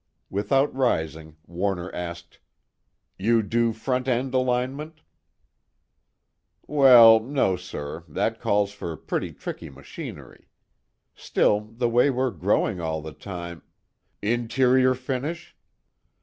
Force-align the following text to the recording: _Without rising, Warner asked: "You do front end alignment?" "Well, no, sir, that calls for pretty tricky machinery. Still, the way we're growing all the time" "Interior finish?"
_Without 0.31 0.73
rising, 0.73 1.37
Warner 1.45 1.93
asked: 1.93 2.39
"You 3.19 3.43
do 3.43 3.71
front 3.71 4.07
end 4.07 4.33
alignment?" 4.33 5.01
"Well, 6.65 7.19
no, 7.19 7.55
sir, 7.55 8.03
that 8.07 8.39
calls 8.41 8.71
for 8.71 8.97
pretty 8.97 9.31
tricky 9.31 9.69
machinery. 9.69 10.47
Still, 11.13 11.59
the 11.61 11.87
way 11.87 12.09
we're 12.09 12.31
growing 12.31 12.81
all 12.81 13.03
the 13.03 13.13
time" 13.13 13.61
"Interior 14.39 14.95
finish?" 14.95 15.55